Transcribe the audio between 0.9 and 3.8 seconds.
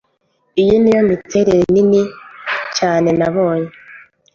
miterere nini cyane nabonye